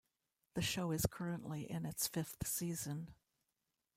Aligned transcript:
The 0.55 0.63
show 0.63 0.89
is 0.89 1.05
currently 1.05 1.69
in 1.69 1.85
its 1.85 2.07
fifth 2.07 2.47
season. 2.47 3.13